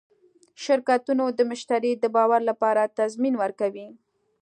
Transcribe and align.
شرکتونه 0.63 1.23
د 1.29 1.39
مشتری 1.51 1.91
د 1.97 2.05
باور 2.15 2.41
لپاره 2.49 2.91
تضمین 2.97 3.33
ورکوي. 3.43 3.87